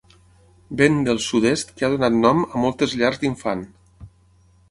[0.79, 3.61] Vent del sud-est que ha donat nom a moltes llars d'infant.